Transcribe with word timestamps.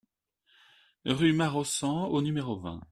Rue 1.05 1.31
Maraussan 1.31 2.05
au 2.07 2.23
numéro 2.23 2.57
vingt 2.59 2.81